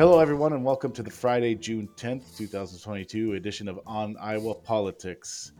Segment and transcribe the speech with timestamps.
[0.00, 5.52] Hello, everyone, and welcome to the Friday, June 10th, 2022 edition of On Iowa Politics.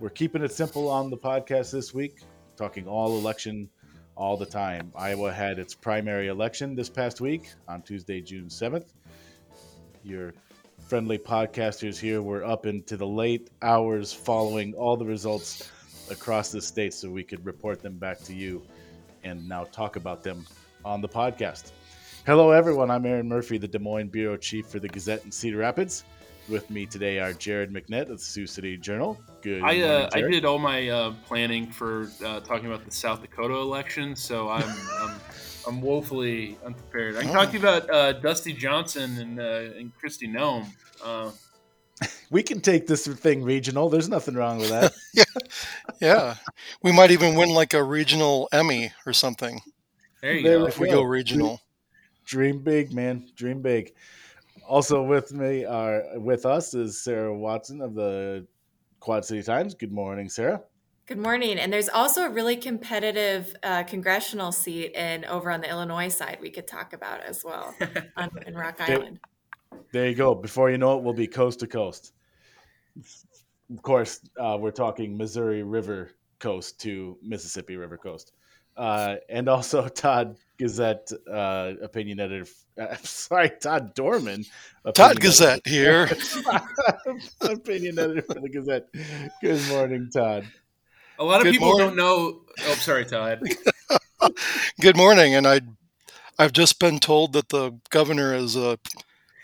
[0.00, 2.20] We're keeping it simple on the podcast this week,
[2.58, 3.70] talking all election
[4.16, 4.92] all the time.
[4.94, 8.92] Iowa had its primary election this past week on Tuesday, June 7th.
[10.04, 10.34] Your
[10.86, 15.72] friendly podcasters here were up into the late hours following all the results
[16.10, 18.60] across the state so we could report them back to you
[19.24, 20.44] and now talk about them
[20.84, 21.72] on the podcast.
[22.26, 22.90] Hello, everyone.
[22.90, 26.04] I'm Erin Murphy, the Des Moines bureau chief for the Gazette in Cedar Rapids.
[26.50, 29.18] With me today are Jared McNett of the Sioux City Journal.
[29.40, 29.62] Good.
[29.62, 33.54] I uh, I did all my uh, planning for uh, talking about the South Dakota
[33.54, 34.68] election, so I'm
[35.00, 35.20] I'm,
[35.66, 37.16] I'm woefully unprepared.
[37.16, 37.32] I can oh.
[37.32, 40.66] talk to you about uh, Dusty Johnson and uh, and Kristi Noem.
[41.02, 41.30] Uh,
[42.30, 43.88] we can take this thing regional.
[43.88, 44.92] There's nothing wrong with that.
[45.14, 45.24] yeah,
[46.00, 46.34] yeah.
[46.82, 49.62] We might even win like a regional Emmy or something.
[50.20, 50.66] There you there go.
[50.66, 51.62] If we go regional.
[52.30, 53.28] Dream big, man.
[53.34, 53.92] Dream big.
[54.68, 58.46] Also with me are with us is Sarah Watson of the
[59.00, 59.74] Quad City Times.
[59.74, 60.62] Good morning, Sarah.
[61.06, 61.58] Good morning.
[61.58, 66.38] And there's also a really competitive uh, congressional seat in over on the Illinois side
[66.40, 67.74] we could talk about as well
[68.16, 69.18] on, in Rock Island.
[69.90, 70.32] There you go.
[70.32, 72.12] Before you know it, we'll be coast to coast.
[73.72, 78.34] Of course, uh, we're talking Missouri River coast to Mississippi River coast.
[78.76, 82.50] Uh, and also Todd Gazette uh, opinion editor.
[82.78, 84.44] Uh, sorry, Todd Dorman.
[84.94, 86.10] Todd Gazette here.
[87.40, 88.86] opinion editor for the Gazette.
[89.40, 90.46] Good morning, Todd.
[91.18, 91.86] A lot of Good people morning.
[91.88, 92.40] don't know.
[92.66, 93.42] Oh, sorry, Todd.
[94.80, 95.62] Good morning, and I,
[96.38, 98.76] I've just been told that the governor is uh,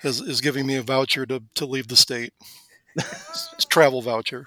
[0.04, 2.34] is, is giving me a voucher to, to leave the state.
[3.70, 4.44] travel voucher.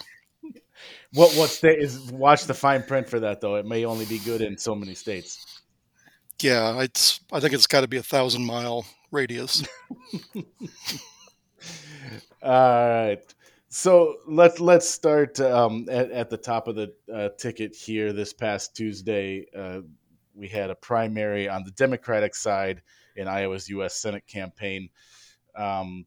[1.14, 2.11] What what state is?
[2.11, 3.56] Watch the fine print for that, though.
[3.56, 5.61] It may only be good in so many states.
[6.42, 7.20] Yeah, it's.
[7.32, 9.64] I think it's got to be a thousand mile radius.
[12.42, 13.20] All right.
[13.67, 18.14] So let's let's start um, at, at the top of the uh, ticket here.
[18.14, 19.82] This past Tuesday, uh,
[20.33, 22.82] we had a primary on the Democratic side
[23.16, 23.95] in Iowa's U.S.
[23.95, 24.89] Senate campaign.
[25.56, 26.06] Um,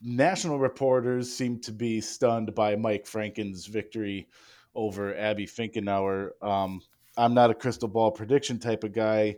[0.00, 4.28] national reporters seem to be stunned by Mike Franken's victory
[4.74, 6.30] over Abby Finkenauer.
[6.42, 6.80] Um,
[7.20, 9.36] I'm not a crystal ball prediction type of guy,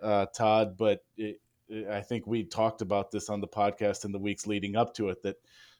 [0.00, 4.12] uh, Todd, but it, it, I think we talked about this on the podcast in
[4.12, 5.22] the weeks leading up to it.
[5.24, 5.36] That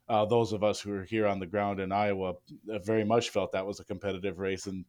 [0.09, 2.35] uh, those of us who are here on the ground in Iowa
[2.73, 4.85] uh, very much felt that was a competitive race and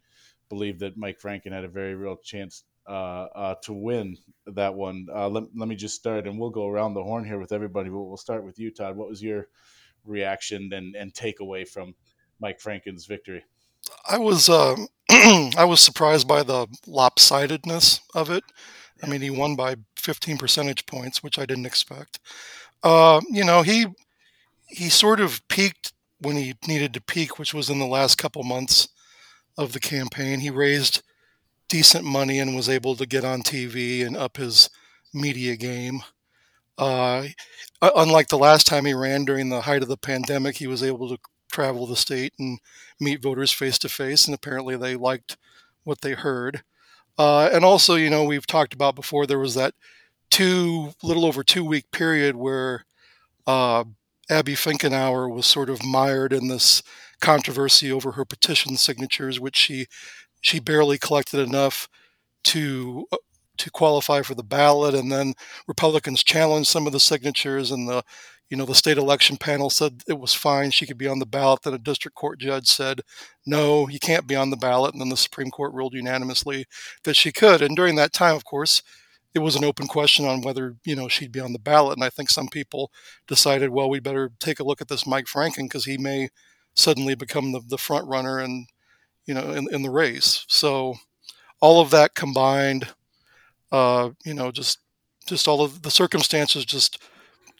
[0.50, 4.18] believed that Mike Franken had a very real chance uh, uh, to win
[4.48, 5.06] that one.
[5.14, 7.90] Uh, let, let me just start, and we'll go around the horn here with everybody.
[7.90, 8.98] But we'll start with you, Todd.
[8.98, 9.48] What was your
[10.06, 11.94] reaction and, and takeaway from
[12.40, 13.44] Mike Franken's victory?
[14.08, 18.44] I was um, I was surprised by the lopsidedness of it.
[19.04, 22.20] I mean, he won by 15 percentage points, which I didn't expect.
[22.84, 23.86] Uh, you know, he
[24.68, 28.44] he sort of peaked when he needed to peak, which was in the last couple
[28.44, 28.90] months
[29.58, 30.40] of the campaign.
[30.40, 31.02] He raised
[31.70, 34.70] decent money and was able to get on TV and up his
[35.14, 36.02] media game.
[36.78, 37.28] Uh,
[37.82, 41.10] unlike the last time he ran during the height of the pandemic, he was able
[41.10, 41.18] to
[41.52, 42.60] travel the state and
[43.00, 45.38] meet voters face to face, and apparently they liked
[45.84, 46.64] what they heard.
[47.18, 49.74] Uh, and also, you know, we've talked about before there was that
[50.30, 52.86] two little over two week period where
[53.48, 53.84] uh,
[54.30, 56.84] Abby Finkenauer was sort of mired in this
[57.22, 59.88] controversy over her petition signatures, which she
[60.42, 61.88] she barely collected enough
[62.46, 63.18] to uh,
[63.58, 65.34] to qualify for the ballot, and then
[65.68, 68.04] Republicans challenged some of the signatures, and the
[68.50, 71.26] you know the state election panel said it was fine; she could be on the
[71.26, 71.62] ballot.
[71.64, 73.02] Then a district court judge said,
[73.46, 76.66] "No, you can't be on the ballot," and then the Supreme Court ruled unanimously
[77.04, 77.62] that she could.
[77.62, 78.82] And during that time, of course,
[79.34, 81.98] it was an open question on whether you know she'd be on the ballot.
[81.98, 82.92] And I think some people
[83.28, 86.30] decided, well, we better take a look at this Mike Franken because he may
[86.76, 88.68] suddenly become the, the front runner and
[89.26, 90.46] you know, in, in the race.
[90.48, 90.96] So
[91.62, 92.90] all of that combined,
[93.72, 94.80] uh, you know, just
[95.28, 97.02] just all of the circumstances just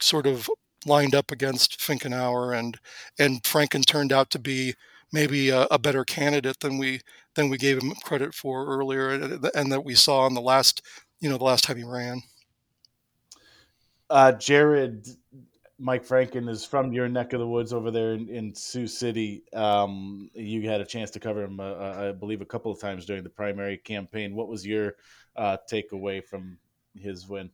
[0.00, 0.48] sort of
[0.86, 2.78] lined up against Finkenauer and
[3.18, 4.74] and Franken turned out to be
[5.12, 7.00] maybe a, a, better candidate than we
[7.34, 10.82] than we gave him credit for earlier and that we saw in the last
[11.20, 12.22] you know the last time he ran.
[14.10, 15.06] Uh, Jared,
[15.78, 19.44] Mike Franken is from your neck of the woods over there in, in Sioux City.
[19.52, 23.04] Um, you had a chance to cover him, uh, I believe, a couple of times
[23.04, 24.34] during the primary campaign.
[24.34, 24.94] What was your
[25.36, 26.58] uh, takeaway from
[26.94, 27.50] his win?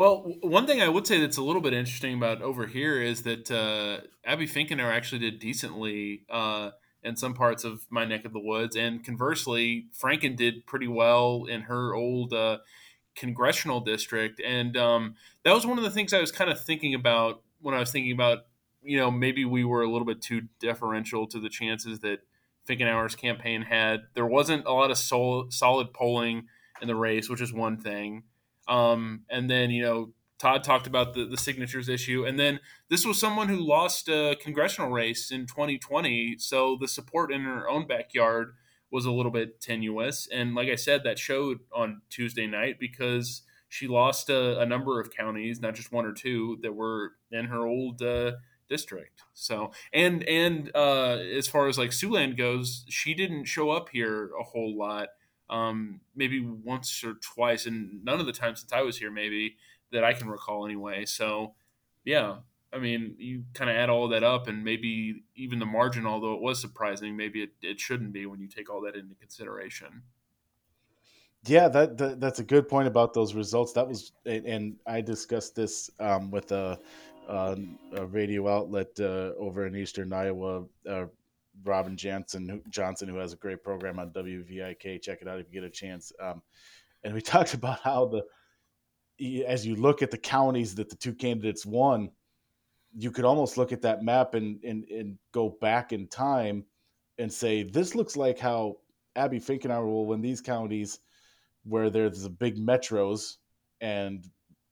[0.00, 3.24] Well, one thing I would say that's a little bit interesting about over here is
[3.24, 6.70] that uh, Abby Finkenauer actually did decently uh,
[7.02, 11.44] in some parts of my neck of the woods, and conversely, Franken did pretty well
[11.44, 12.60] in her old uh,
[13.14, 16.94] congressional district, and um, that was one of the things I was kind of thinking
[16.94, 18.46] about when I was thinking about
[18.82, 22.20] you know maybe we were a little bit too deferential to the chances that
[22.66, 24.00] Finkenauer's campaign had.
[24.14, 26.46] There wasn't a lot of sol- solid polling
[26.80, 28.22] in the race, which is one thing.
[28.70, 32.24] Um, and then you know Todd talked about the, the signatures issue.
[32.24, 36.36] And then this was someone who lost a congressional race in 2020.
[36.38, 38.54] So the support in her own backyard
[38.90, 40.26] was a little bit tenuous.
[40.32, 44.98] And like I said, that showed on Tuesday night because she lost a, a number
[44.98, 48.32] of counties, not just one or two, that were in her old uh,
[48.68, 49.22] district.
[49.34, 54.30] So, and and uh, as far as like Siouxland goes, she didn't show up here
[54.40, 55.08] a whole lot.
[55.50, 59.56] Um, maybe once or twice, and none of the time since I was here, maybe
[59.92, 61.04] that I can recall anyway.
[61.04, 61.54] So,
[62.04, 62.36] yeah,
[62.72, 66.34] I mean, you kind of add all that up, and maybe even the margin, although
[66.34, 70.02] it was surprising, maybe it, it shouldn't be when you take all that into consideration.
[71.46, 73.72] Yeah, that, that that's a good point about those results.
[73.72, 76.78] That was, and I discussed this um, with a,
[77.28, 77.56] a,
[77.96, 80.64] a, radio outlet uh, over in Eastern Iowa.
[80.88, 81.06] Uh,
[81.64, 85.02] Robin Johnson, who, Johnson, who has a great program on WVIK.
[85.02, 86.12] Check it out if you get a chance.
[86.20, 86.42] Um,
[87.04, 88.24] and we talked about how the
[89.46, 92.10] as you look at the counties that the two candidates won,
[92.96, 96.64] you could almost look at that map and, and, and go back in time
[97.18, 98.78] and say, this looks like how
[99.16, 101.00] Abby Finkenauer will win these counties
[101.64, 103.36] where there's the big metros
[103.80, 104.24] and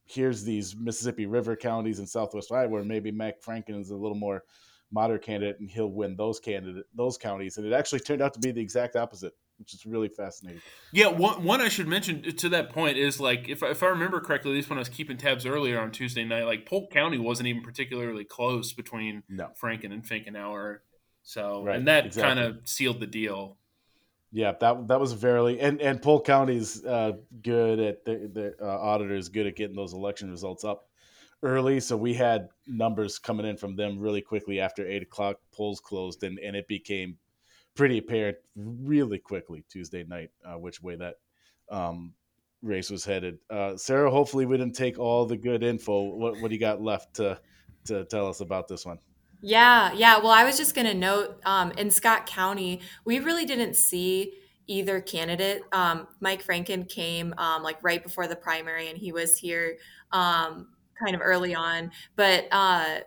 [0.06, 4.16] here's these Mississippi River counties in Southwest Iowa where maybe Mac Franken is a little
[4.16, 4.44] more
[4.90, 7.56] moderate candidate and he'll win those candidate those counties.
[7.56, 10.62] And it actually turned out to be the exact opposite which is really fascinating.
[10.92, 14.20] Yeah, one, one I should mention to that point is like if if I remember
[14.20, 17.18] correctly, at least when I was keeping tabs earlier on Tuesday night, like Polk County
[17.18, 19.50] wasn't even particularly close between no.
[19.60, 20.78] Franken and Finkenauer.
[21.22, 22.34] So right, and that exactly.
[22.34, 23.58] kind of sealed the deal.
[24.30, 27.12] Yeah, that that was very and and Polk County's uh,
[27.42, 30.87] good at the, the uh, auditors good at getting those election results up
[31.42, 31.80] early.
[31.80, 36.22] So we had numbers coming in from them really quickly after eight o'clock polls closed,
[36.22, 37.16] and and it became
[37.74, 41.14] pretty apparent really quickly Tuesday night uh, which way that
[41.70, 42.12] um,
[42.62, 43.38] race was headed.
[43.48, 46.14] Uh, Sarah, hopefully we didn't take all the good info.
[46.14, 47.40] What what do you got left to
[47.86, 48.98] to tell us about this one?
[49.40, 50.18] Yeah, yeah.
[50.18, 54.34] Well, I was just going to note um, in Scott County, we really didn't see
[54.66, 55.62] either candidate.
[55.72, 59.76] Um, Mike Franken came um, like right before the primary, and he was here
[60.10, 60.68] um,
[61.02, 61.90] kind of early on.
[62.16, 63.00] But uh,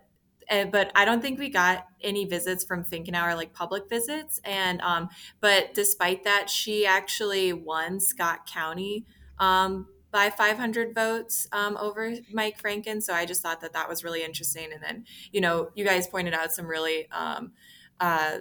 [0.71, 4.41] but I don't think we got any visits from Finkenauer, like public visits.
[4.43, 5.09] And um,
[5.39, 9.05] but despite that, she actually won Scott County
[9.39, 13.01] um, by 500 votes um, over Mike Franken.
[13.01, 14.73] So I just thought that that was really interesting.
[14.73, 17.53] And then you know, you guys pointed out some really um,
[17.99, 18.39] uh,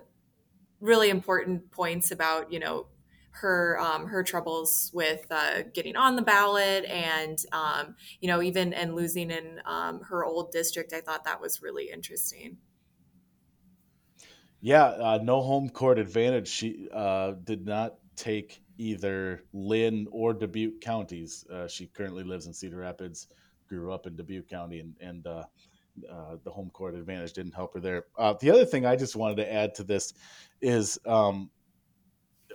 [0.81, 2.87] really important points about you know
[3.33, 8.73] her um, her troubles with uh, getting on the ballot and um, you know even
[8.73, 10.93] and losing in um, her old district.
[10.93, 12.57] I thought that was really interesting.
[14.61, 16.49] Yeah uh, no home court advantage.
[16.49, 21.45] She uh, did not take either Linn or dubuque counties.
[21.53, 23.29] Uh, she currently lives in cedar rapids
[23.69, 25.45] grew up in dubuque county and, and uh,
[26.11, 28.05] uh, the home court advantage didn't help her there.
[28.41, 30.13] The other thing i just wanted to add to this
[30.61, 31.51] is um,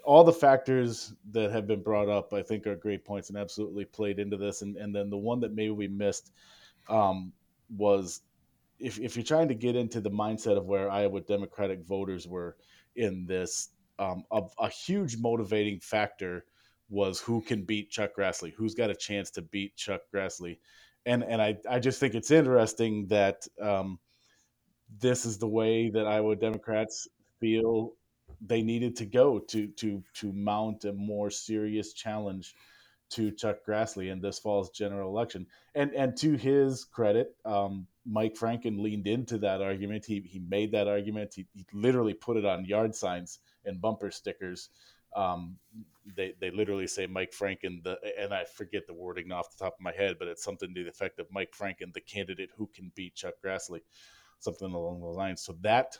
[0.05, 3.85] all the factors that have been brought up, I think, are great points and absolutely
[3.85, 4.61] played into this.
[4.61, 6.31] And and then the one that maybe we missed
[6.87, 7.33] um,
[7.69, 8.21] was
[8.79, 12.55] if if you're trying to get into the mindset of where Iowa Democratic voters were
[12.95, 13.69] in this,
[13.99, 16.45] um, a, a huge motivating factor
[16.89, 20.59] was who can beat Chuck Grassley, who's got a chance to beat Chuck Grassley,
[21.05, 23.47] and and I I just think it's interesting that.
[23.61, 23.99] Um,
[24.99, 27.07] this is the way that Iowa Democrats
[27.39, 27.93] feel
[28.47, 32.53] they needed to go to to to mount a more serious challenge
[33.11, 35.45] to Chuck Grassley in this fall's general election.
[35.75, 40.05] And and to his credit, um, Mike Franken leaned into that argument.
[40.05, 41.33] He he made that argument.
[41.35, 44.69] He, he literally put it on yard signs and bumper stickers.
[45.15, 45.57] Um,
[46.15, 49.75] they they literally say Mike Franken the and I forget the wording off the top
[49.75, 52.69] of my head, but it's something to the effect of Mike Franken, the candidate who
[52.75, 53.81] can beat Chuck Grassley,
[54.39, 55.41] something along those lines.
[55.41, 55.97] So that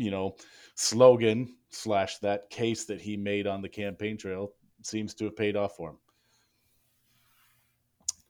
[0.00, 0.34] you know
[0.74, 4.52] slogan slash that case that he made on the campaign trail
[4.82, 5.98] seems to have paid off for him.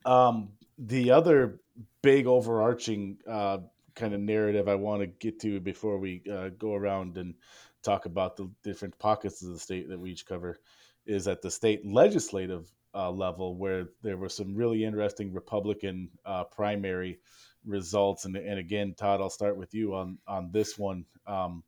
[0.04, 0.48] Um,
[0.78, 1.60] the other
[2.02, 3.58] big overarching uh,
[3.94, 7.34] kind of narrative I want to get to before we uh, go around and
[7.82, 10.58] talk about the different pockets of the state that we each cover
[11.06, 16.44] is at the state legislative uh, level, where there were some really interesting Republican uh,
[16.44, 17.20] primary
[17.64, 18.24] results.
[18.24, 21.04] And, and again, Todd, I'll start with you on on this one.
[21.26, 21.62] Um,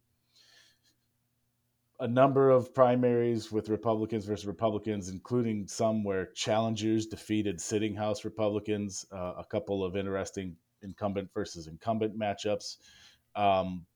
[2.00, 8.24] a number of primaries with Republicans versus Republicans, including some where challengers defeated sitting House
[8.24, 12.78] Republicans, uh, a couple of interesting incumbent versus incumbent matchups.
[13.36, 13.86] Um,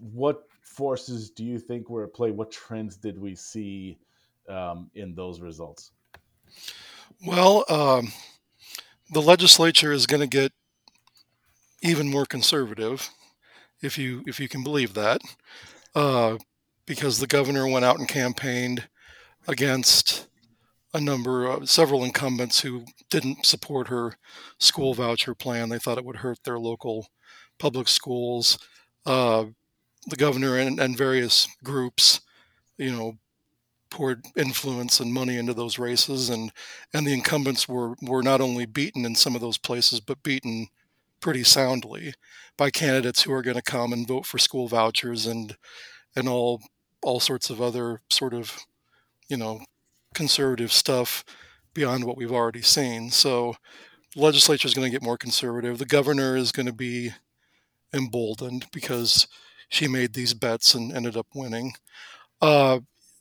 [0.00, 2.32] what forces do you think were at play?
[2.32, 3.98] What trends did we see
[4.48, 5.92] um, in those results?
[7.24, 8.12] Well, um,
[9.12, 10.52] the legislature is going to get
[11.82, 13.10] even more conservative,
[13.82, 15.20] if you if you can believe that,
[15.94, 16.36] uh,
[16.86, 18.88] because the governor went out and campaigned
[19.46, 20.26] against
[20.94, 24.14] a number of several incumbents who didn't support her
[24.58, 25.68] school voucher plan.
[25.68, 27.08] They thought it would hurt their local
[27.58, 28.58] public schools.
[29.04, 29.46] Uh,
[30.06, 32.20] the governor and, and various groups,
[32.78, 33.18] you know,
[33.90, 36.52] poured influence and money into those races, and
[36.92, 40.68] and the incumbents were were not only beaten in some of those places, but beaten
[41.20, 42.14] pretty soundly
[42.56, 45.56] by candidates who are going to come and vote for school vouchers and
[46.16, 46.62] and all
[47.02, 48.58] all sorts of other sort of
[49.28, 49.60] you know
[50.14, 51.24] conservative stuff
[51.74, 53.10] beyond what we've already seen.
[53.10, 53.54] So
[54.16, 55.78] legislature is going to get more conservative.
[55.78, 57.12] The governor is going to be
[57.94, 59.26] emboldened because
[59.68, 61.72] she made these bets and ended up winning.
[62.40, 62.80] Uh,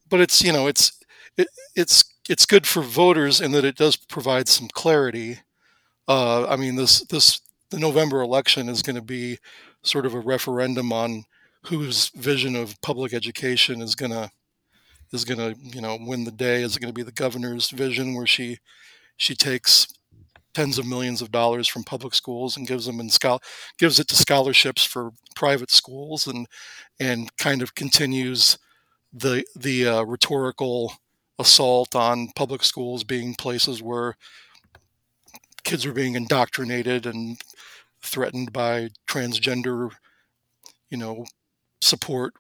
[0.10, 1.00] but it's you know it's
[1.38, 5.40] it, it's it's good for voters in that it does provide some clarity.
[6.08, 9.40] Uh, I mean this this the November election is going to be
[9.84, 11.26] sort of a referendum on
[11.66, 14.30] whose vision of public education is going to
[15.14, 16.62] is going to you know win the day.
[16.64, 18.60] Is it going to be the governor's vision where she
[19.18, 19.88] she takes
[20.54, 23.42] tens of millions of dollars from public schools and gives them in schol-
[23.78, 26.48] gives it to scholarships for private schools and
[27.00, 28.58] and kind of continues
[29.14, 30.94] the the uh, rhetorical
[31.40, 34.16] assault on public schools being places where
[35.64, 37.38] kids are being indoctrinated and
[38.08, 39.92] threatened by transgender
[40.90, 41.26] you know
[41.82, 42.34] support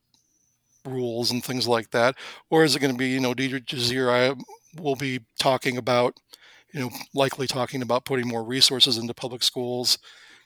[0.87, 2.15] rules and things like that?
[2.49, 6.15] Or is it going to be, you know, Deidre DeJear I will be talking about,
[6.73, 9.97] you know, likely talking about putting more resources into public schools,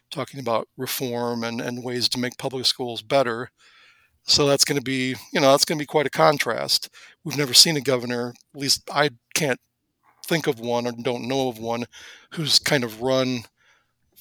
[0.10, 3.52] talking about reform and, and ways to make public schools better.
[4.24, 6.90] So that's going to be, you know, that's going to be quite a contrast.
[7.24, 9.60] We've never seen a governor, at least I can't
[10.28, 11.86] think of one or don't know of one,
[12.34, 13.44] who's kind of run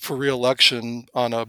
[0.00, 1.46] for reelection on a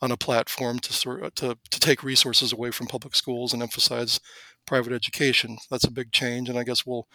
[0.00, 4.20] on a platform to sort to to take resources away from public schools and emphasize
[4.66, 5.58] private education.
[5.70, 7.08] That's a big change, and I guess we'll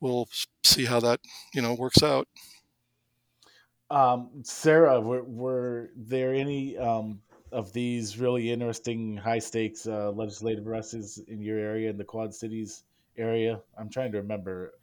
[0.00, 0.28] we'll
[0.64, 1.20] see how that
[1.52, 2.28] you know works out.
[3.90, 7.20] Um, Sarah, were, were there any um,
[7.52, 12.34] of these really interesting high stakes uh, legislative races in your area in the Quad
[12.34, 12.84] Cities
[13.16, 13.60] area?
[13.78, 14.74] I'm trying to remember.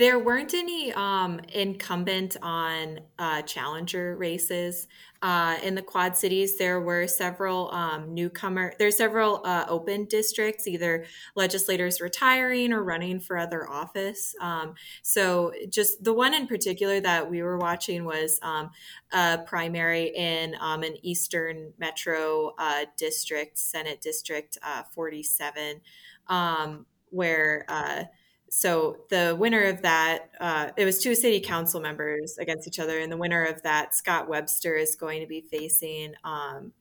[0.00, 4.88] There weren't any um, incumbent on uh, challenger races
[5.20, 6.56] uh, in the Quad Cities.
[6.56, 8.72] There were several um, newcomer.
[8.78, 11.04] There's several uh, open districts, either
[11.36, 14.34] legislators retiring or running for other office.
[14.40, 18.70] Um, so, just the one in particular that we were watching was um,
[19.12, 25.82] a primary in um, an Eastern Metro uh, district, Senate District uh, 47,
[26.28, 28.04] um, where uh,
[28.52, 32.98] so the winner of that, uh, it was two city council members against each other,
[32.98, 36.72] and the winner of that, Scott Webster, is going to be facing um,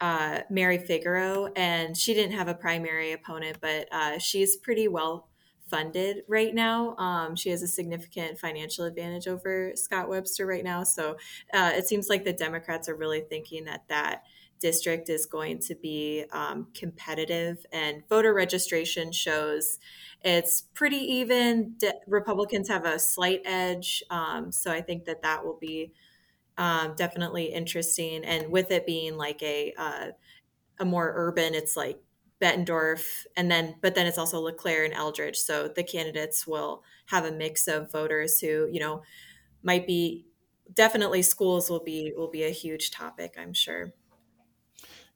[0.00, 5.28] uh, Mary Figueroa, and she didn't have a primary opponent, but uh, she's pretty well
[5.66, 6.94] funded right now.
[6.96, 11.16] Um, she has a significant financial advantage over Scott Webster right now, so
[11.52, 14.22] uh, it seems like the Democrats are really thinking that that
[14.60, 19.78] district is going to be um, competitive, and voter registration shows
[20.22, 21.74] it's pretty even.
[21.78, 25.92] De- Republicans have a slight edge, um, so I think that that will be
[26.58, 28.24] um, definitely interesting.
[28.24, 30.08] And with it being like a uh,
[30.78, 32.00] a more urban, it's like
[32.40, 35.36] Bettendorf, and then but then it's also LeClaire and Eldridge.
[35.36, 39.02] So the candidates will have a mix of voters who you know
[39.62, 40.26] might be
[40.72, 43.36] definitely schools will be will be a huge topic.
[43.38, 43.92] I'm sure.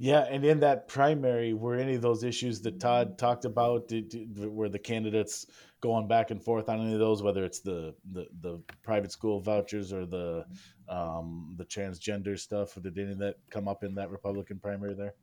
[0.02, 4.08] Yeah, and in that primary, were any of those issues that Todd talked about, did,
[4.08, 5.46] did, were the candidates
[5.80, 9.38] going back and forth on any of those, whether it's the the, the private school
[9.38, 10.44] vouchers or the
[10.88, 12.76] um, the transgender stuff?
[12.82, 15.14] Did any of that come up in that Republican primary there?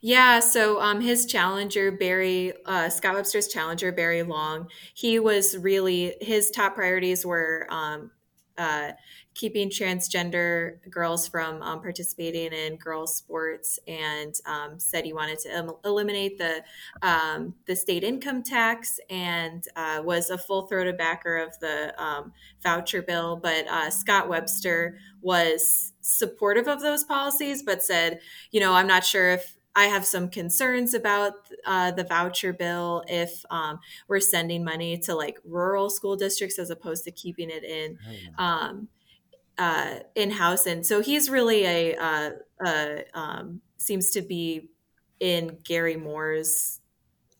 [0.00, 6.16] Yeah, so um, his challenger, Barry, uh, Scott Webster's challenger, Barry Long, he was really,
[6.20, 8.10] his top priorities were um,
[8.60, 8.92] uh,
[9.32, 15.74] keeping transgender girls from um, participating in girls sports and um, said he wanted to
[15.84, 16.62] eliminate the
[17.00, 22.32] um, the state income tax and uh, was a full throated backer of the um,
[22.62, 23.36] voucher bill.
[23.36, 29.04] But uh, Scott Webster was supportive of those policies, but said, you know, I'm not
[29.06, 31.34] sure if I have some concerns about
[31.64, 36.70] uh, the voucher bill if um, we're sending money to like rural school districts as
[36.70, 37.98] opposed to keeping it in
[38.38, 38.88] um,
[39.58, 40.66] uh, in house.
[40.66, 42.30] And so he's really a, uh,
[42.64, 44.70] uh, um, seems to be
[45.20, 46.80] in Gary Moore's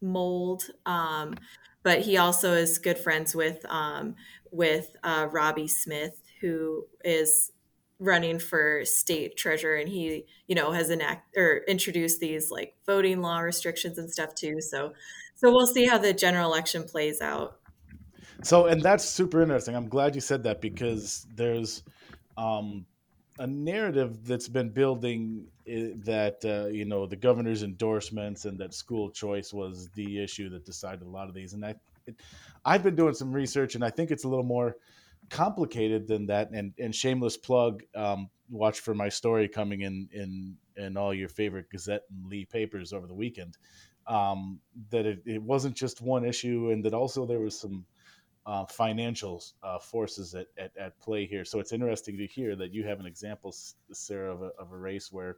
[0.00, 0.64] mold.
[0.86, 1.34] Um,
[1.82, 4.14] but he also is good friends with um,
[4.50, 7.52] with uh, Roby Smith, who is
[8.00, 13.20] running for state treasurer and he you know has enact or introduced these like voting
[13.20, 14.60] law restrictions and stuff too.
[14.60, 14.94] So
[15.36, 17.58] so we'll see how the general election plays out.
[18.42, 19.76] So and that's super interesting.
[19.76, 21.82] I'm glad you said that because there's
[22.36, 22.86] um
[23.38, 28.74] a narrative that's been building eh, that uh, you know the governor's endorsements and that
[28.74, 31.52] school choice was the issue that decided a lot of these.
[31.52, 31.74] And i
[32.06, 32.16] it,
[32.64, 34.76] i've been doing some research and i think it's a little more
[35.30, 36.50] complicated than that.
[36.52, 41.28] And and shameless plug, um, watch for my story coming in in in all your
[41.28, 43.56] favorite Gazette and Lee papers over the weekend.
[44.06, 44.60] Um,
[44.90, 47.84] that it, it wasn't just one issue, and that also there was some
[48.46, 51.44] uh, financial uh, forces at, at, at, play here.
[51.44, 53.54] So it's interesting to hear that you have an example,
[53.92, 55.36] Sarah, of a, of a race where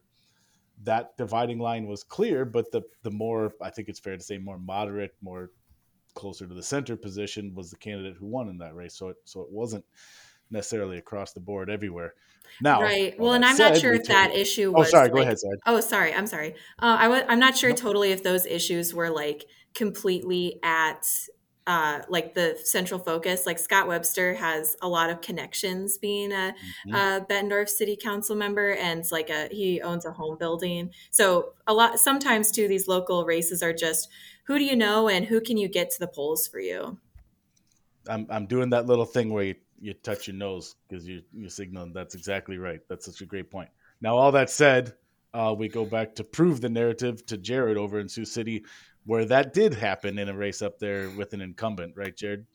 [0.85, 4.39] that dividing line was clear, but the the more I think it's fair to say
[4.39, 5.51] more moderate, more
[6.15, 8.95] closer to the center position was the candidate who won in that race.
[8.95, 9.85] So it so it wasn't
[10.51, 12.15] necessarily across the board everywhere.
[12.61, 13.19] Now, right.
[13.19, 14.89] Well, and I'm said, not sure if that issue oh, was.
[14.89, 15.05] Oh, sorry.
[15.05, 15.39] Like, go ahead.
[15.39, 15.59] Sorry.
[15.67, 16.15] Oh, sorry.
[16.15, 16.55] I'm sorry.
[16.79, 17.79] Uh, I w- I'm not sure nope.
[17.79, 21.07] totally if those issues were like completely at
[21.67, 23.47] uh, like the central focus.
[23.47, 26.55] Like Scott Webster has a lot of connections being a,
[26.87, 26.95] mm-hmm.
[26.95, 30.91] a Bettendorf City Council member, and like a he owns a home building.
[31.11, 34.09] So a lot sometimes too, these local races are just
[34.45, 36.99] who do you know and who can you get to the polls for you?
[38.09, 41.49] I'm I'm doing that little thing where you, you touch your nose because you you
[41.49, 42.81] signaling that's exactly right.
[42.89, 43.69] That's such a great point.
[44.01, 44.95] Now, all that said,
[45.33, 48.65] uh, we go back to prove the narrative to Jared over in Sioux City,
[49.05, 52.47] where that did happen in a race up there with an incumbent, right, Jared?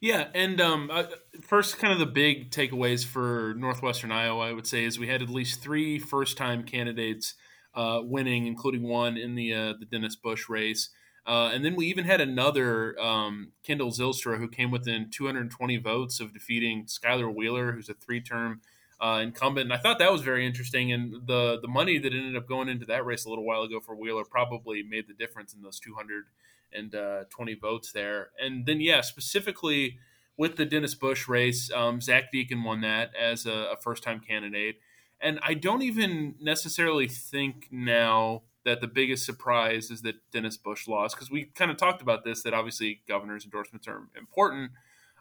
[0.00, 1.04] Yeah, and um, uh,
[1.40, 5.22] first, kind of the big takeaways for Northwestern Iowa, I would say, is we had
[5.22, 7.34] at least three first-time candidates
[7.74, 10.90] uh, winning, including one in the uh, the Dennis Bush race.
[11.26, 16.20] Uh, and then we even had another um, Kendall Zilstra who came within 220 votes
[16.20, 18.60] of defeating Skyler Wheeler, who's a three-term
[19.00, 19.64] uh, incumbent.
[19.64, 20.92] And I thought that was very interesting.
[20.92, 23.80] And the the money that ended up going into that race a little while ago
[23.80, 28.30] for Wheeler probably made the difference in those 220 votes there.
[28.40, 29.98] And then, yeah, specifically
[30.36, 34.76] with the Dennis Bush race, um, Zach Dieken won that as a, a first-time candidate.
[35.18, 40.88] And I don't even necessarily think now– that the biggest surprise is that Dennis Bush
[40.88, 44.72] lost because we kind of talked about this that obviously governor's endorsements are important.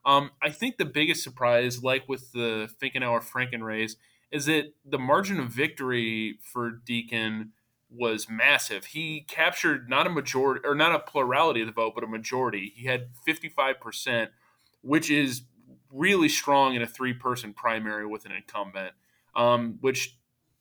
[0.05, 3.95] Um, I think the biggest surprise, like with the Finkenauer Franken race,
[4.31, 7.49] is that the margin of victory for Dieken
[7.89, 8.85] was massive.
[8.85, 12.73] He captured not a majority or not a plurality of the vote, but a majority.
[12.75, 14.29] He had 55%,
[14.81, 15.43] which is
[15.91, 18.93] really strong in a three person primary with an incumbent,
[19.35, 20.17] um, which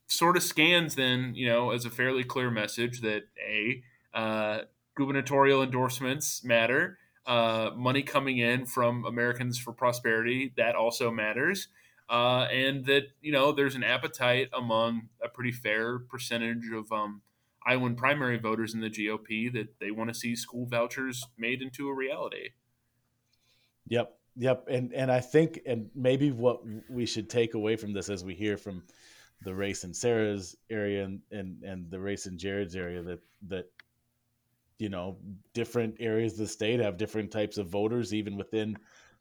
[0.07, 3.83] sort of scans then, you know, as a fairly clear message that a
[4.15, 4.63] uh,
[4.95, 11.69] gubernatorial endorsements matter, uh, money coming in from Americans for Prosperity that also matters,
[12.09, 17.23] uh, and that you know there's an appetite among a pretty fair percentage of um,
[17.67, 21.89] Iowan primary voters in the GOP that they want to see school vouchers made into
[21.89, 22.51] a reality.
[23.89, 28.09] Yep, yep, and and I think and maybe what we should take away from this
[28.09, 28.83] as we hear from
[29.43, 33.71] the race in Sarah's area and, and, and the race in Jared's area that that
[34.79, 35.17] you know
[35.53, 38.77] different areas of the state have different types of voters even within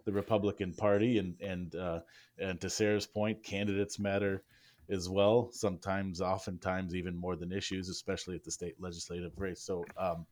[0.05, 1.99] the Republican Party and and uh,
[2.39, 4.43] and to Sarah's point, candidates matter
[4.89, 5.49] as well.
[5.51, 9.61] Sometimes, oftentimes, even more than issues, especially at the state legislative race.
[9.61, 10.25] So um,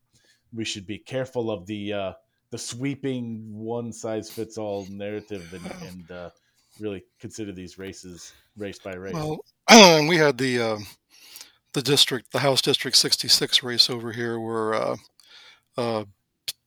[0.53, 2.13] we should be careful of the uh,
[2.49, 6.29] the sweeping one size fits all narrative and, and uh,
[6.79, 9.13] really consider these races race by race.
[9.13, 10.77] Well, and we had the uh,
[11.73, 14.95] the district, the House District 66 race over here, where uh,
[15.77, 16.05] uh,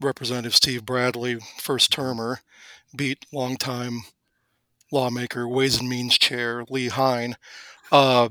[0.01, 2.41] Representative Steve Bradley, first termer,
[2.97, 4.03] beat longtime
[4.93, 7.37] lawmaker, Ways and Means Chair Lee Hein.
[7.91, 8.31] Uh,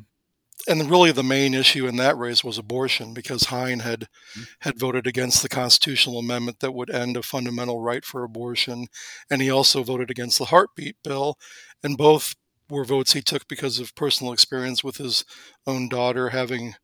[0.67, 4.43] and really the main issue in that race was abortion because Hein had mm-hmm.
[4.59, 8.87] had voted against the constitutional amendment that would end a fundamental right for abortion,
[9.29, 11.37] and he also voted against the heartbeat bill,
[11.83, 12.35] and both
[12.73, 15.25] were votes he took because of personal experience with his
[15.67, 16.75] own daughter having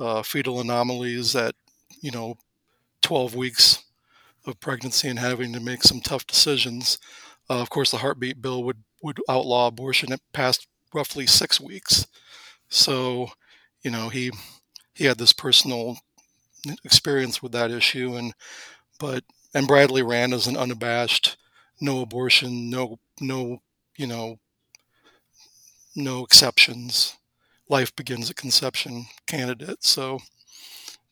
[0.00, 1.54] uh, fetal anomalies at
[2.02, 2.36] you know
[3.02, 3.84] 12 weeks
[4.46, 6.98] of pregnancy and having to make some tough decisions.
[7.50, 10.12] Uh, of course, the heartbeat bill would would outlaw abortion.
[10.12, 12.06] at past roughly six weeks.
[12.68, 13.30] So,
[13.82, 14.32] you know, he
[14.94, 15.98] he had this personal
[16.84, 18.34] experience with that issue, and
[19.00, 21.36] but and Bradley ran as an unabashed,
[21.80, 23.60] no abortion, no no
[23.98, 24.38] you know,
[25.96, 27.16] no exceptions,
[27.68, 29.82] life begins at conception candidate.
[29.84, 30.20] So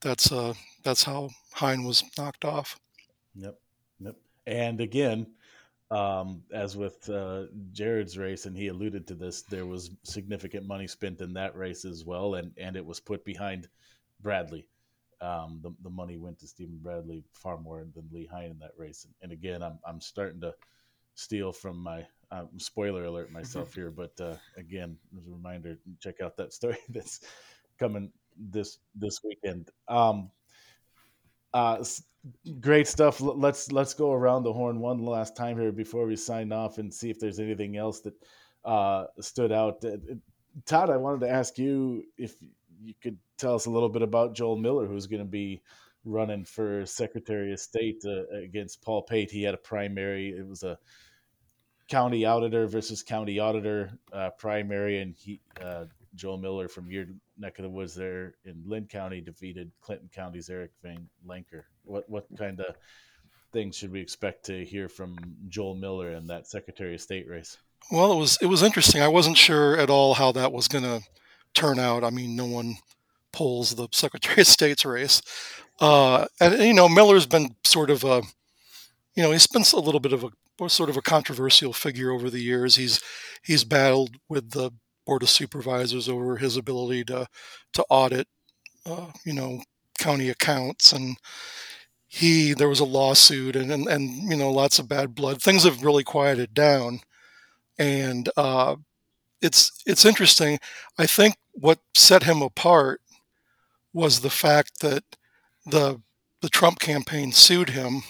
[0.00, 2.78] that's uh that's how Hein was knocked off.
[3.34, 3.58] Yep,
[4.00, 4.16] yep.
[4.46, 5.26] And again,
[5.90, 10.86] um, as with uh, Jared's race, and he alluded to this, there was significant money
[10.86, 13.68] spent in that race as well, and and it was put behind
[14.20, 14.66] Bradley.
[15.20, 18.72] Um, the, the money went to Stephen Bradley far more than Lee Hein in that
[18.76, 19.04] race.
[19.04, 20.54] And, and again, I'm I'm starting to
[21.14, 26.20] steal from my um, spoiler alert myself here, but uh, again, as a reminder, check
[26.22, 27.20] out that story that's
[27.78, 29.70] coming this this weekend.
[29.88, 30.30] Um,
[31.52, 31.84] uh,
[32.60, 33.20] great stuff.
[33.20, 36.92] Let's let's go around the horn one last time here before we sign off and
[36.92, 38.14] see if there's anything else that
[38.64, 39.84] uh, stood out.
[39.84, 39.96] Uh,
[40.66, 42.34] Todd, I wanted to ask you if
[42.82, 45.62] you could tell us a little bit about Joel Miller, who's going to be
[46.04, 49.30] running for Secretary of State uh, against Paul Pate.
[49.30, 50.30] He had a primary.
[50.30, 50.78] It was a
[51.88, 57.06] county auditor versus county auditor uh, primary, and he uh, Joel Miller from your
[57.38, 61.62] neck of the woods there in Linn County defeated Clinton County's Eric Van Lancker.
[61.84, 62.76] What what kind of
[63.52, 65.16] things should we expect to hear from
[65.48, 67.58] Joel Miller in that Secretary of State race?
[67.90, 69.02] Well, it was it was interesting.
[69.02, 71.02] I wasn't sure at all how that was going to
[71.54, 72.04] turn out.
[72.04, 72.76] I mean, no one
[73.32, 75.20] polls the Secretary of State's race,
[75.80, 78.22] uh, and you know Miller's been sort of a,
[79.16, 82.30] you know, he's been a little bit of a sort of a controversial figure over
[82.30, 82.76] the years.
[82.76, 83.00] He's
[83.44, 84.70] he's battled with the
[85.06, 87.26] board of supervisors over his ability to
[87.74, 88.28] to audit,
[88.86, 89.60] uh, you know,
[89.98, 91.16] county accounts, and
[92.06, 95.42] he there was a lawsuit and, and and you know lots of bad blood.
[95.42, 97.00] Things have really quieted down,
[97.78, 98.76] and uh,
[99.42, 100.58] it's it's interesting.
[100.98, 103.00] I think what set him apart
[103.92, 105.04] was the fact that
[105.66, 106.00] the
[106.40, 108.02] the Trump campaign sued him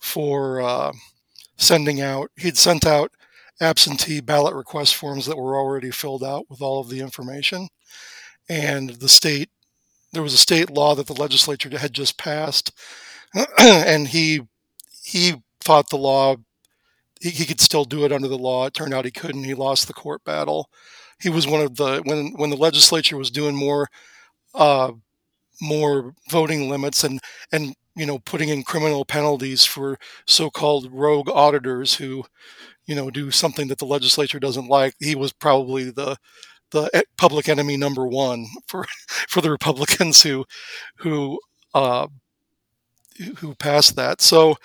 [0.00, 0.92] for uh,
[1.56, 2.30] sending out.
[2.36, 3.12] He'd sent out
[3.60, 7.68] absentee ballot request forms that were already filled out with all of the information.
[8.48, 9.50] And the state,
[10.12, 12.72] there was a state law that the legislature had just passed,
[13.58, 14.42] and he
[15.02, 16.36] he thought the law
[17.20, 18.66] he, he could still do it under the law.
[18.66, 19.44] It turned out he couldn't.
[19.44, 20.70] He lost the court battle.
[21.20, 23.88] He was one of the when when the legislature was doing more
[24.54, 24.92] uh,
[25.60, 27.20] more voting limits and
[27.52, 32.24] and you know putting in criminal penalties for so-called rogue auditors who
[32.86, 36.16] you know, do something that the legislature doesn't like, he was probably the
[36.72, 38.86] the public enemy number one for
[39.28, 40.44] for the Republicans who
[40.98, 41.40] who
[41.74, 42.06] uh,
[43.38, 44.20] who passed that.
[44.20, 44.56] So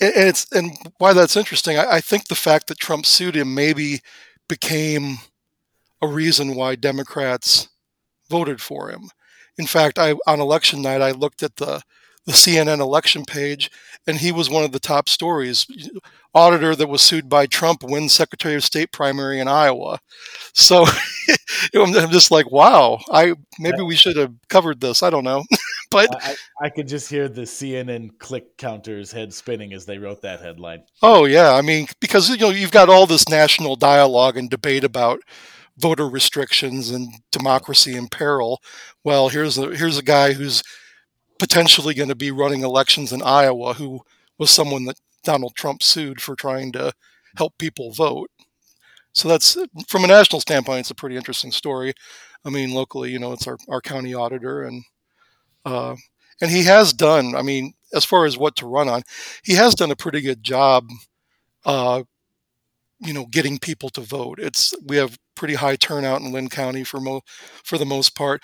[0.00, 1.78] and it's and why that's interesting.
[1.78, 4.00] I, I think the fact that Trump sued him maybe
[4.48, 5.18] became
[6.02, 7.68] a reason why Democrats
[8.30, 9.10] voted for him.
[9.60, 11.82] In fact, I on election night I looked at the
[12.24, 13.70] the CNN election page,
[14.06, 15.66] and he was one of the top stories.
[16.32, 19.98] Auditor that was sued by Trump wins Secretary of State primary in Iowa.
[20.54, 20.86] So
[21.74, 25.02] I'm just like, wow, I maybe we should have covered this.
[25.02, 25.44] I don't know,
[25.90, 30.22] but I, I, could just hear the CNN click counters head spinning as they wrote
[30.22, 30.84] that headline.
[31.02, 34.84] Oh yeah, I mean because you know you've got all this national dialogue and debate
[34.84, 35.20] about
[35.80, 38.60] voter restrictions and democracy in peril.
[39.04, 40.62] Well, here's a here's a guy who's
[41.38, 44.00] potentially going to be running elections in Iowa who
[44.38, 46.92] was someone that Donald Trump sued for trying to
[47.36, 48.30] help people vote.
[49.12, 49.56] So that's
[49.88, 51.94] from a national standpoint, it's a pretty interesting story.
[52.44, 54.84] I mean, locally, you know, it's our, our county auditor and
[55.64, 55.96] uh,
[56.40, 57.34] and he has done.
[57.34, 59.02] I mean, as far as what to run on,
[59.42, 60.88] he has done a pretty good job
[61.64, 62.02] uh,
[63.00, 64.38] you know getting people to vote.
[64.40, 67.22] It's we have pretty high turnout in Linn County for mo
[67.64, 68.42] for the most part.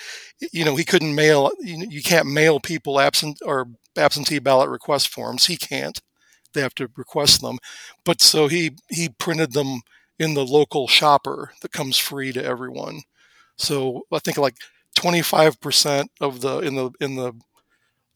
[0.52, 3.66] You know he couldn't mail you, you can't mail people absent or
[3.96, 5.46] absentee ballot request forms.
[5.46, 6.00] He can't.
[6.54, 7.58] They have to request them.
[8.04, 9.82] But so he he printed them
[10.18, 13.02] in the local shopper that comes free to everyone.
[13.58, 14.56] So I think like
[14.96, 17.32] 25% of the in the in the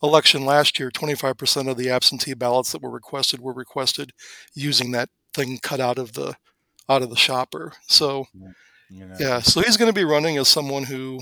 [0.02, 4.12] election last year, 25% of the absentee ballots that were requested were requested
[4.54, 6.36] using that thing cut out of the
[6.88, 7.72] out of the shopper.
[7.86, 8.54] So mm,
[9.18, 11.20] yeah, so he's going to be running as someone who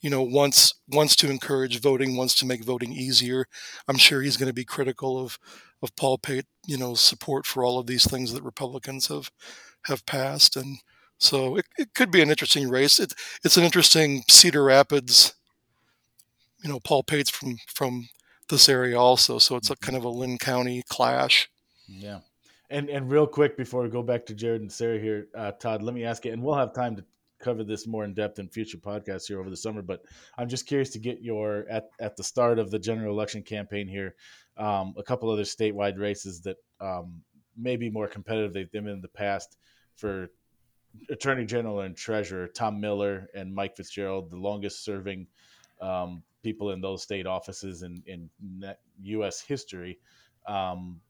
[0.00, 3.46] you know wants wants to encourage voting, wants to make voting easier.
[3.88, 5.38] I'm sure he's going to be critical of
[5.82, 9.30] of Paul Pate, you know, support for all of these things that Republicans have
[9.86, 10.78] have passed and
[11.20, 12.98] so it, it could be an interesting race.
[12.98, 13.12] It,
[13.44, 15.34] it's an interesting Cedar Rapids,
[16.62, 18.08] you know, Paul Pate's from from
[18.48, 21.48] this area also, so it's a kind of a Linn County clash.
[21.88, 22.20] Yeah.
[22.68, 25.82] And and real quick before we go back to Jared and Sarah here, uh, Todd,
[25.82, 27.04] let me ask you, and we'll have time to
[27.40, 29.82] cover this more in depth in future podcasts here over the summer.
[29.82, 30.02] But
[30.38, 33.88] I'm just curious to get your at at the start of the general election campaign
[33.88, 34.14] here,
[34.56, 37.22] um, a couple other statewide races that um,
[37.56, 39.56] may be more competitive they've been in the past
[39.96, 40.30] for
[41.08, 45.26] Attorney General and Treasurer Tom Miller and Mike Fitzgerald, the longest serving
[45.80, 48.30] um, people in those state offices in, in
[49.02, 49.40] U.S.
[49.40, 49.98] history.
[50.46, 51.00] Um,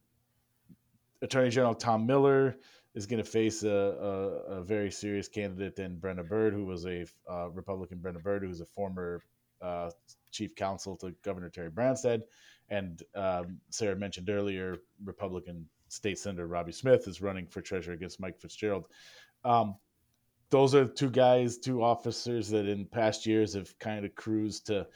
[1.22, 2.56] Attorney General Tom Miller
[2.94, 6.86] is going to face a, a, a, very serious candidate in Brenna Bird, who was
[6.86, 9.22] a uh, Republican Brenna Bird, who was a former
[9.62, 9.90] uh,
[10.32, 12.22] chief counsel to Governor Terry Branstad.
[12.68, 18.20] And um, Sarah mentioned earlier, Republican State Senator Roby Smith is running for treasurer against
[18.20, 18.86] Mike Fitzgerald.
[19.44, 19.76] Um,
[20.50, 24.86] those are two guys, two officers that in past years have kind of cruised to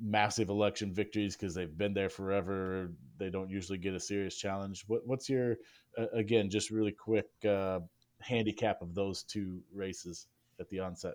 [0.00, 2.90] massive election victories because they've been there forever.
[3.18, 4.84] They don't usually get a serious challenge.
[4.86, 5.56] What, what's your
[5.98, 7.80] uh, again, just really quick uh,
[8.20, 10.26] handicap of those two races
[10.60, 11.14] at the onset?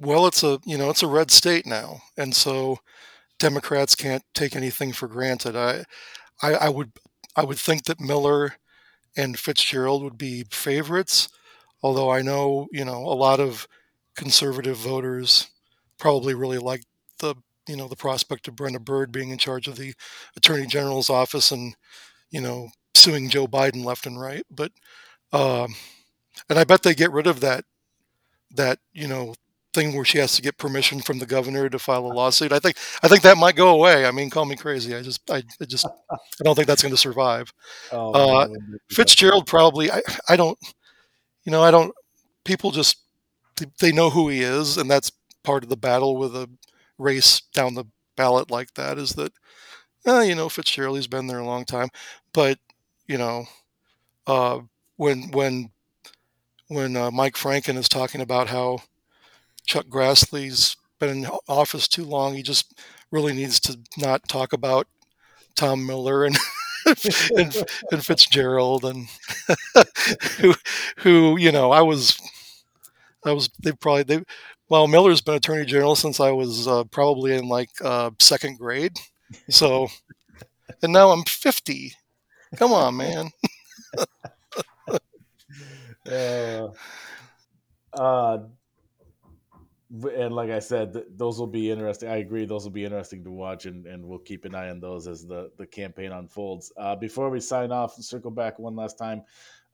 [0.00, 2.78] Well, it's a you know it's a red state now, and so
[3.38, 5.56] Democrats can't take anything for granted.
[5.56, 5.84] I,
[6.42, 6.92] I, I would
[7.36, 8.54] I would think that Miller
[9.16, 11.28] and Fitzgerald would be favorites,
[11.82, 13.66] although I know you know a lot of
[14.14, 15.48] conservative voters
[15.98, 16.82] probably really like
[17.18, 17.34] the
[17.68, 19.94] you know the prospect of Brenna Bird being in charge of the
[20.36, 21.74] Attorney General's office and
[22.30, 24.44] you know suing Joe Biden left and right.
[24.50, 24.72] But
[25.32, 25.74] um,
[26.48, 27.64] and I bet they get rid of that
[28.54, 29.34] that you know
[29.74, 32.52] thing where she has to get permission from the governor to file a lawsuit.
[32.52, 34.06] I think I think that might go away.
[34.06, 34.94] I mean, call me crazy.
[34.94, 37.52] I just I, I just I don't think that's going to survive.
[37.90, 38.48] Oh, uh,
[38.90, 39.90] Fitzgerald probably.
[39.90, 40.58] I I don't.
[41.44, 41.92] You know, I don't.
[42.44, 42.98] People just
[43.80, 45.10] they know who he is, and that's
[45.42, 46.48] part of the battle with a
[46.98, 47.84] race down the
[48.16, 48.98] ballot like that.
[48.98, 49.32] Is that,
[50.06, 51.88] uh, you know, Fitzgerald has been there a long time,
[52.32, 52.58] but
[53.06, 53.46] you know,
[54.26, 54.60] uh,
[54.96, 55.70] when when
[56.68, 58.78] when uh, Mike Franken is talking about how
[59.66, 62.74] Chuck Grassley's been in office too long, he just
[63.10, 64.86] really needs to not talk about
[65.54, 66.36] Tom Miller and
[67.36, 69.06] and, and, Fitzgerald and
[70.38, 70.54] who
[70.98, 72.18] who you know I was
[73.24, 74.22] I was they probably they
[74.72, 78.98] well Miller's been Attorney General since I was uh, probably in like uh, second grade,
[79.50, 79.88] so
[80.82, 81.92] and now I'm 50
[82.56, 83.30] Come on, man.
[86.10, 86.68] uh,
[87.92, 88.38] uh,
[89.90, 92.08] and like I said, th- those will be interesting.
[92.08, 94.80] I agree; those will be interesting to watch, and, and we'll keep an eye on
[94.80, 96.72] those as the, the campaign unfolds.
[96.78, 99.22] Uh, before we sign off, circle back one last time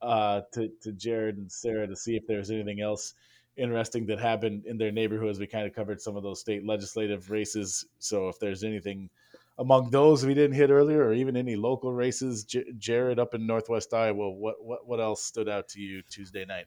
[0.02, 3.14] uh, to to Jared and Sarah to see if there's anything else
[3.58, 5.38] interesting that happened in their neighborhoods.
[5.38, 9.10] We kind of covered some of those state legislative races, so if there's anything
[9.58, 13.46] among those we didn't hit earlier, or even any local races, J- Jared up in
[13.46, 16.66] Northwest Iowa, what what what else stood out to you Tuesday night?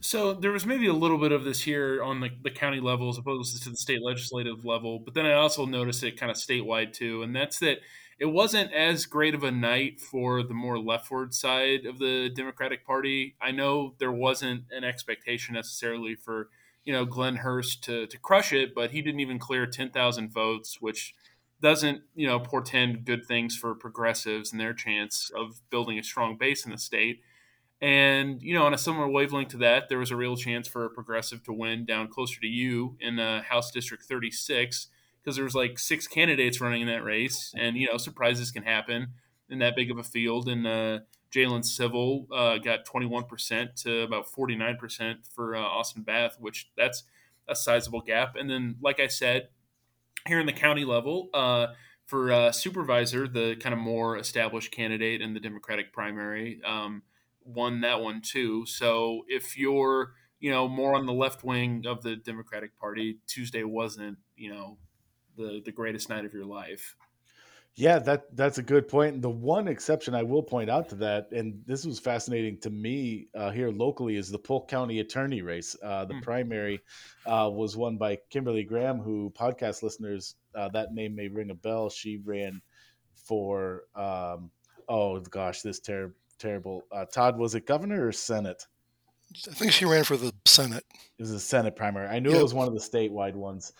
[0.00, 3.08] So there was maybe a little bit of this here on the, the county level
[3.08, 6.36] as opposed to the state legislative level, but then I also noticed it kind of
[6.36, 7.78] statewide too, and that's that
[8.18, 12.86] it wasn't as great of a night for the more leftward side of the Democratic
[12.86, 13.36] Party.
[13.40, 16.48] I know there wasn't an expectation necessarily for
[16.84, 20.32] you know Glenn Hurst to to crush it, but he didn't even clear ten thousand
[20.32, 21.14] votes, which
[21.60, 26.36] doesn't you know portend good things for progressives and their chance of building a strong
[26.36, 27.20] base in the state.
[27.80, 30.84] And you know, on a similar wavelength to that, there was a real chance for
[30.84, 34.88] a progressive to win down closer to you in uh, House District 36
[35.24, 38.62] because there was like six candidates running in that race, and you know, surprises can
[38.62, 39.08] happen
[39.48, 40.48] in that big of a field.
[40.48, 40.98] And uh,
[41.32, 47.04] Jalen Civil uh, got 21% to about 49% for uh, Austin Bath, which that's
[47.48, 48.36] a sizable gap.
[48.36, 49.48] And then, like I said,
[50.26, 51.68] here in the county level uh,
[52.06, 57.02] for uh, supervisor, the kind of more established candidate in the Democratic primary um,
[57.44, 58.66] won that one too.
[58.66, 63.64] So if you're you know more on the left wing of the Democratic Party, Tuesday
[63.64, 64.78] wasn't you know
[65.36, 66.96] the the greatest night of your life.
[67.76, 69.20] Yeah, that that's a good point.
[69.20, 73.26] The one exception I will point out to that, and this was fascinating to me
[73.34, 75.76] uh, here locally, is the Polk County attorney race.
[75.82, 76.22] Uh, the mm.
[76.22, 76.80] primary
[77.26, 81.54] uh, was won by Kimberly Graham, who podcast listeners uh, that name may ring a
[81.54, 81.90] bell.
[81.90, 82.62] She ran
[83.12, 84.50] for um,
[84.88, 86.82] oh gosh, this ter- terrible.
[86.92, 88.66] Uh, Todd, was it governor or senate?
[89.48, 90.84] I think she ran for the Senate.
[91.18, 92.06] It was a Senate primary.
[92.06, 92.38] I knew yep.
[92.38, 93.72] it was one of the statewide ones,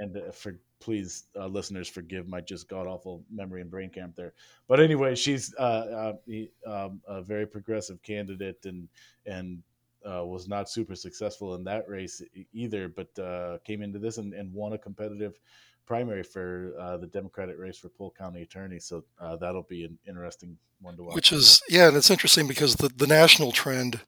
[0.00, 4.16] and uh, for please uh, listeners forgive my just god awful memory and brain camp
[4.16, 4.32] there.
[4.66, 8.88] But anyway she's uh, uh, um, a very progressive candidate and
[9.26, 9.62] and
[10.10, 12.22] uh, was not super successful in that race
[12.54, 15.38] either but uh, came into this and, and, won a competitive
[15.84, 18.78] primary for uh, the democratic race for polk county attorney.
[18.78, 19.04] So
[19.40, 21.14] that'll be an interesting one to watch.
[21.14, 24.00] Which is yeah and it's interesting because the, the national trend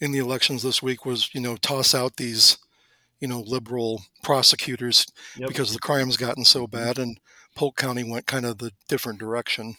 [0.00, 2.58] in the elections this week was you know toss out these
[3.20, 5.48] you know, liberal prosecutors yep.
[5.48, 6.76] because the crime's gotten so mm-hmm.
[6.76, 7.18] bad, and
[7.54, 9.76] Polk County went kind of the different direction.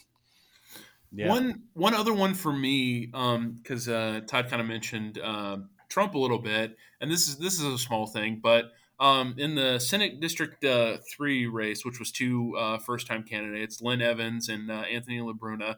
[1.12, 1.28] Yeah.
[1.28, 6.14] One one other one for me, because um, uh, Todd kind of mentioned uh, Trump
[6.14, 9.78] a little bit, and this is this is a small thing, but um, in the
[9.78, 14.70] Senate District uh, Three race, which was two uh, first time candidates, Lynn Evans and
[14.70, 15.76] uh, Anthony LaBruna.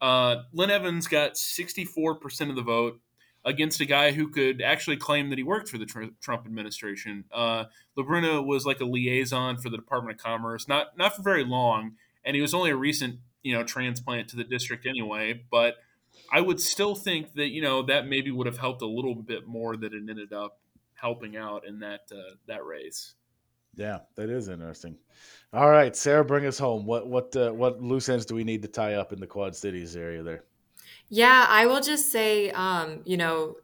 [0.00, 3.00] Uh, Lynn Evans got sixty four percent of the vote
[3.46, 7.24] against a guy who could actually claim that he worked for the tr- Trump administration.
[7.32, 7.64] Uh,
[7.96, 11.92] LaBruna was like a liaison for the Department of Commerce, not not for very long,
[12.24, 15.40] and he was only a recent you know transplant to the district anyway.
[15.50, 15.76] But
[16.32, 19.46] I would still think that you know that maybe would have helped a little bit
[19.46, 20.58] more that it ended up
[20.94, 23.14] helping out in that uh, that race.
[23.76, 24.96] Yeah, that is interesting.
[25.52, 26.84] All right, Sarah, bring us home.
[26.84, 29.54] What what uh, what loose ends do we need to tie up in the Quad
[29.54, 30.44] Cities area there?
[31.08, 33.56] Yeah, I will just say, um, you know,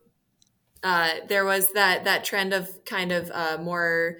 [0.82, 4.18] uh, there was that that trend of kind of uh, more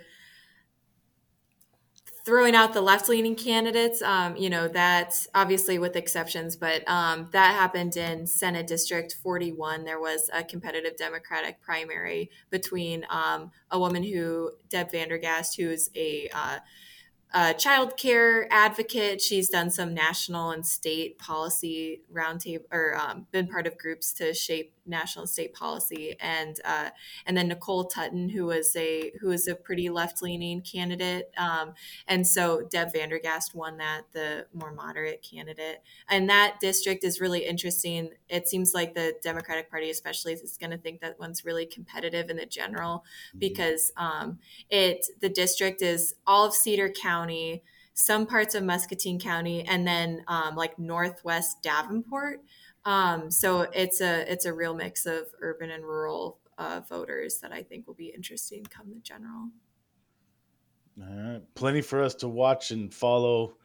[2.25, 4.01] throwing out the left leaning candidates.
[4.01, 9.85] Um, you know, that obviously with exceptions, but um, that happened in Senate District 41.
[9.85, 16.29] There was a competitive Democratic primary between um, a woman who Deb Vandergast, who's a
[16.33, 16.59] uh,
[17.35, 19.21] a child care advocate.
[19.21, 24.35] She's done some national and state policy roundtable or um, been part of groups to
[24.35, 26.17] shape national and state policy.
[26.21, 26.91] And uh,
[27.27, 31.31] and then Nicole Tutton, who was a who was a pretty left leaning candidate.
[31.37, 31.75] Um,
[32.07, 35.83] and so Deb Vandergast won that, the more moderate candidate.
[36.09, 38.11] And that district is really interesting.
[38.29, 42.31] It seems like the Democratic Party, especially, is going to think that one's really competitive
[42.31, 43.39] in the general mm-hmm.
[43.39, 44.39] because um,
[44.71, 47.63] it the district is all of Cedar County County,
[47.95, 52.41] some parts of Muscatine County, and then um, like Northwest Davenport.
[52.85, 57.53] Um, so it's a it's a real mix of urban and rural uh, voters that
[57.53, 59.51] I think will be interesting come the general.
[61.01, 63.57] All right, plenty for us to watch and follow,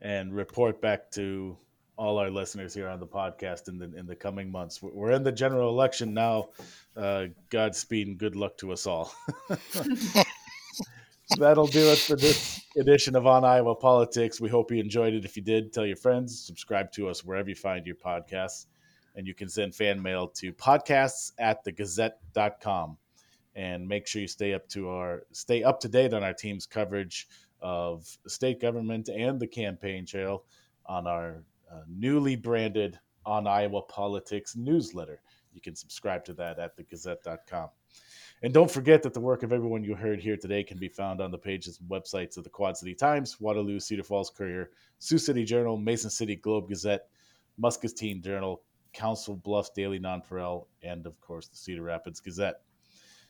[0.00, 1.56] and report back to
[1.96, 4.80] all our listeners here on the podcast in the in the coming months.
[4.82, 6.50] We're in the general election now.
[6.96, 9.12] Uh, Godspeed and good luck to us all.
[11.36, 14.40] That'll do it for this edition of On Iowa Politics.
[14.40, 15.24] We hope you enjoyed it.
[15.24, 18.66] If you did, tell your friends, subscribe to us wherever you find your podcasts,
[19.14, 22.96] and you can send fan mail to podcasts at thegazette.com.
[23.54, 26.64] And make sure you stay up to our stay up to date on our team's
[26.64, 27.28] coverage
[27.60, 30.44] of state government and the campaign trail
[30.86, 35.20] on our uh, newly branded On Iowa Politics newsletter.
[35.52, 37.68] You can subscribe to that at thegazette.com.
[38.42, 41.20] And don't forget that the work of everyone you heard here today can be found
[41.20, 44.70] on the pages and websites of the Quad City Times, Waterloo, Cedar Falls Courier,
[45.00, 47.08] Sioux City Journal, Mason City Globe Gazette,
[47.56, 52.60] Muscatine Journal, Council Bluffs Daily Nonpareil, and of course the Cedar Rapids Gazette.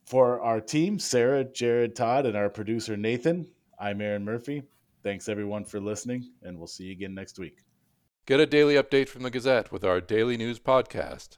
[0.05, 3.47] For our team, Sarah, Jared, Todd, and our producer Nathan,
[3.79, 4.63] I'm Erin Murphy.
[5.01, 7.63] Thanks everyone for listening, and we'll see you again next week.
[8.25, 11.37] Get a daily update from the Gazette with our daily news podcast.